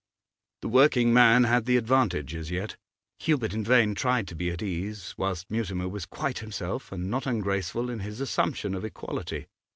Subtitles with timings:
[0.63, 2.75] The working man had the advantage as yet.
[3.19, 7.27] Hubert in vain tried to be at ease, whilst Mutimer was quite himself, and not
[7.27, 9.45] ungraceful in his assumption of equality.